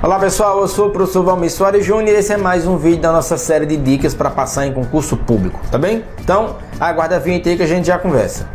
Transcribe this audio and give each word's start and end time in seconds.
Olá 0.00 0.16
pessoal, 0.16 0.60
eu 0.60 0.68
sou 0.68 0.86
o 0.86 0.90
professor 0.92 1.24
Valmir 1.24 1.50
Soares 1.50 1.84
Júnior 1.84 2.14
e 2.14 2.20
esse 2.20 2.32
é 2.32 2.36
mais 2.36 2.64
um 2.64 2.76
vídeo 2.76 3.00
da 3.00 3.10
nossa 3.10 3.36
série 3.36 3.66
de 3.66 3.76
dicas 3.76 4.14
para 4.14 4.30
passar 4.30 4.64
em 4.64 4.72
concurso 4.72 5.16
público, 5.16 5.58
tá 5.72 5.76
bem? 5.76 6.04
Então, 6.20 6.56
aguarda 6.78 7.16
a 7.16 7.18
vinheta 7.18 7.48
aí 7.48 7.56
que 7.56 7.64
a 7.64 7.66
gente 7.66 7.88
já 7.88 7.98
conversa. 7.98 8.48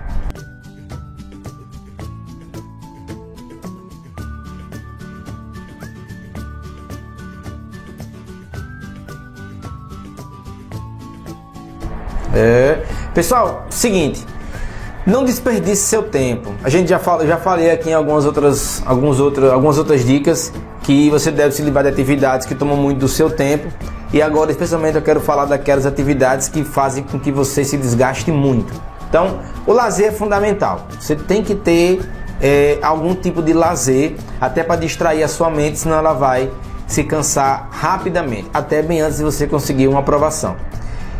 É. 12.33 12.85
Pessoal, 13.13 13.65
seguinte, 13.69 14.25
não 15.05 15.25
desperdice 15.25 15.83
seu 15.83 16.03
tempo. 16.03 16.53
A 16.63 16.69
gente 16.69 16.89
já 16.89 16.99
fala, 16.99 17.25
já 17.27 17.37
falei 17.37 17.71
aqui 17.71 17.89
em 17.89 17.93
algumas 17.93 18.25
outras, 18.25 18.81
alguns 18.85 19.19
outros, 19.19 19.51
algumas 19.51 19.77
outras 19.77 20.05
dicas 20.05 20.51
que 20.81 21.09
você 21.09 21.31
deve 21.31 21.53
se 21.53 21.61
livrar 21.61 21.83
de 21.83 21.89
atividades 21.89 22.45
que 22.45 22.55
tomam 22.55 22.75
muito 22.75 22.99
do 22.99 23.07
seu 23.07 23.29
tempo. 23.29 23.67
E 24.13 24.21
agora, 24.21 24.51
especialmente, 24.51 24.95
eu 24.95 25.01
quero 25.01 25.19
falar 25.19 25.45
daquelas 25.45 25.85
atividades 25.85 26.47
que 26.47 26.63
fazem 26.63 27.03
com 27.03 27.19
que 27.19 27.31
você 27.31 27.63
se 27.63 27.77
desgaste 27.77 28.31
muito. 28.31 28.73
Então, 29.09 29.39
o 29.65 29.73
lazer 29.73 30.07
é 30.07 30.11
fundamental. 30.11 30.87
Você 30.99 31.15
tem 31.15 31.43
que 31.43 31.55
ter 31.55 32.01
é, 32.41 32.77
algum 32.81 33.15
tipo 33.15 33.41
de 33.41 33.53
lazer, 33.53 34.15
até 34.39 34.63
para 34.63 34.75
distrair 34.75 35.23
a 35.23 35.27
sua 35.27 35.49
mente, 35.49 35.79
senão 35.79 35.97
ela 35.97 36.13
vai 36.13 36.49
se 36.87 37.03
cansar 37.03 37.69
rapidamente, 37.71 38.49
até 38.53 38.81
bem 38.81 39.01
antes 39.01 39.17
de 39.17 39.23
você 39.23 39.47
conseguir 39.47 39.87
uma 39.87 39.99
aprovação. 39.99 40.55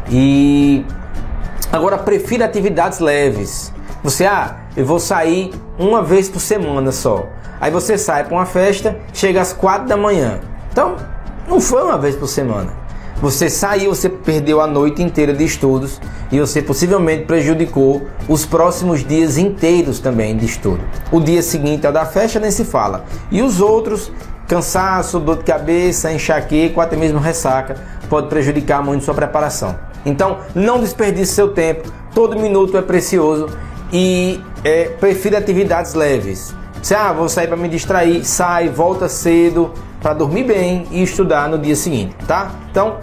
E 0.09 0.85
Agora, 1.73 1.97
prefira 1.97 2.45
atividades 2.45 2.99
leves. 2.99 3.73
Você, 4.03 4.27
ah, 4.27 4.57
eu 4.77 4.85
vou 4.85 4.99
sair 4.99 5.51
uma 5.79 6.03
vez 6.03 6.29
por 6.29 6.39
semana 6.39 6.91
só. 6.91 7.27
Aí 7.59 7.71
você 7.71 7.97
sai 7.97 8.25
para 8.25 8.35
uma 8.35 8.45
festa, 8.45 8.95
chega 9.11 9.41
às 9.41 9.53
quatro 9.53 9.87
da 9.87 9.97
manhã. 9.97 10.39
Então, 10.71 10.97
não 11.47 11.59
foi 11.59 11.81
uma 11.81 11.97
vez 11.97 12.15
por 12.15 12.27
semana. 12.27 12.71
Você 13.19 13.49
saiu, 13.49 13.89
você 13.89 14.07
perdeu 14.07 14.61
a 14.61 14.67
noite 14.67 15.01
inteira 15.01 15.33
de 15.33 15.43
estudos 15.43 15.99
e 16.31 16.39
você 16.39 16.61
possivelmente 16.61 17.25
prejudicou 17.25 18.03
os 18.29 18.45
próximos 18.45 19.03
dias 19.03 19.39
inteiros 19.39 19.99
também 19.99 20.37
de 20.37 20.45
estudo. 20.45 20.81
O 21.11 21.19
dia 21.19 21.41
seguinte 21.41 21.87
é 21.87 21.89
o 21.89 21.93
da 21.93 22.05
festa, 22.05 22.39
nem 22.39 22.51
se 22.51 22.65
fala. 22.65 23.03
E 23.31 23.41
os 23.41 23.59
outros, 23.59 24.11
cansaço, 24.47 25.19
dor 25.19 25.37
de 25.37 25.43
cabeça, 25.43 26.13
enxaqueca 26.13 26.83
até 26.83 26.95
mesmo 26.95 27.17
ressaca, 27.17 27.77
pode 28.07 28.27
prejudicar 28.27 28.83
muito 28.83 29.03
sua 29.03 29.15
preparação. 29.15 29.75
Então, 30.05 30.39
não 30.53 30.79
desperdice 30.79 31.33
seu 31.33 31.49
tempo, 31.49 31.89
todo 32.13 32.39
minuto 32.39 32.77
é 32.77 32.81
precioso 32.81 33.47
e 33.91 34.41
é, 34.63 34.85
prefira 34.85 35.37
atividades 35.37 35.93
leves. 35.93 36.53
Se 36.81 36.93
ah, 36.93 37.13
vou 37.13 37.29
sair 37.29 37.47
para 37.47 37.55
me 37.55 37.69
distrair, 37.69 38.25
sai, 38.25 38.69
volta 38.69 39.07
cedo 39.07 39.71
para 40.01 40.13
dormir 40.13 40.43
bem 40.43 40.85
e 40.91 41.01
estudar 41.01 41.47
no 41.47 41.57
dia 41.57 41.75
seguinte, 41.77 42.13
tá? 42.27 42.51
Então, 42.69 42.97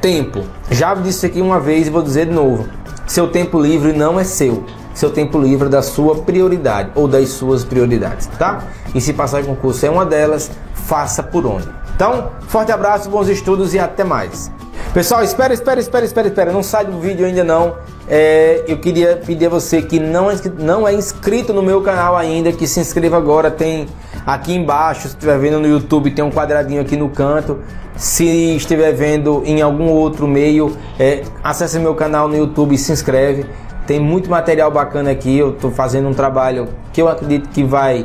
tempo. 0.00 0.42
Já 0.70 0.94
disse 0.94 1.26
aqui 1.26 1.40
uma 1.40 1.60
vez 1.60 1.86
e 1.86 1.90
vou 1.90 2.02
dizer 2.02 2.26
de 2.26 2.32
novo. 2.32 2.68
Seu 3.06 3.28
tempo 3.28 3.60
livre 3.60 3.92
não 3.92 4.18
é 4.18 4.24
seu. 4.24 4.64
Seu 4.92 5.10
tempo 5.10 5.38
livre 5.38 5.68
é 5.68 5.70
da 5.70 5.82
sua 5.82 6.16
prioridade 6.16 6.90
ou 6.96 7.06
das 7.06 7.28
suas 7.28 7.64
prioridades, 7.64 8.26
tá? 8.38 8.64
E 8.92 9.00
se 9.00 9.12
passar 9.12 9.40
em 9.40 9.44
concurso 9.44 9.86
é 9.86 9.90
uma 9.90 10.04
delas, 10.04 10.50
faça 10.74 11.22
por 11.22 11.46
onde. 11.46 11.68
Então, 11.94 12.32
forte 12.48 12.72
abraço, 12.72 13.08
bons 13.08 13.28
estudos 13.28 13.74
e 13.74 13.78
até 13.78 14.02
mais. 14.02 14.50
Pessoal, 14.98 15.22
espera, 15.22 15.54
espera, 15.54 15.78
espera, 15.78 16.04
espera, 16.04 16.26
espera. 16.26 16.52
Não 16.52 16.60
sai 16.60 16.84
do 16.84 16.98
vídeo 16.98 17.24
ainda 17.24 17.44
não. 17.44 17.76
É, 18.08 18.64
eu 18.66 18.78
queria 18.78 19.14
pedir 19.24 19.46
a 19.46 19.48
você 19.48 19.80
que 19.80 20.00
não 20.00 20.28
é, 20.28 20.34
não 20.58 20.88
é 20.88 20.92
inscrito 20.92 21.52
no 21.52 21.62
meu 21.62 21.80
canal 21.82 22.16
ainda, 22.16 22.50
que 22.50 22.66
se 22.66 22.80
inscreva 22.80 23.16
agora. 23.16 23.48
Tem 23.48 23.86
aqui 24.26 24.52
embaixo, 24.52 25.02
se 25.02 25.06
estiver 25.14 25.38
vendo 25.38 25.60
no 25.60 25.68
YouTube, 25.68 26.10
tem 26.10 26.24
um 26.24 26.32
quadradinho 26.32 26.80
aqui 26.80 26.96
no 26.96 27.10
canto. 27.10 27.60
Se 27.94 28.56
estiver 28.56 28.90
vendo 28.90 29.40
em 29.44 29.62
algum 29.62 29.88
outro 29.88 30.26
meio, 30.26 30.76
é, 30.98 31.22
acesse 31.44 31.78
meu 31.78 31.94
canal 31.94 32.26
no 32.26 32.36
YouTube 32.36 32.74
e 32.74 32.78
se 32.78 32.90
inscreve. 32.90 33.46
Tem 33.86 34.00
muito 34.00 34.28
material 34.28 34.68
bacana 34.68 35.12
aqui. 35.12 35.38
Eu 35.38 35.50
estou 35.50 35.70
fazendo 35.70 36.08
um 36.08 36.12
trabalho 36.12 36.70
que 36.92 37.00
eu 37.00 37.06
acredito 37.06 37.50
que 37.50 37.62
vai 37.62 38.04